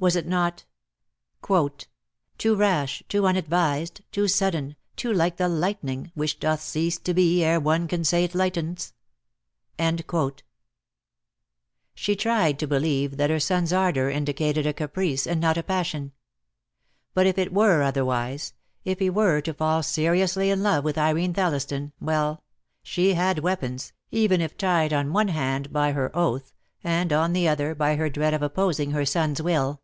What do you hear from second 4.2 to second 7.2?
sudden, Too like the lightning, which doth cease to